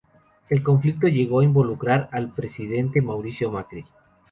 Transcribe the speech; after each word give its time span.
El 0.49 0.63
conflicto 0.63 1.07
llegó 1.07 1.41
a 1.41 1.43
involucrar 1.43 2.09
al 2.11 2.31
presidente 2.33 3.03
Mauricio 3.03 3.51
Macri. 3.51 3.85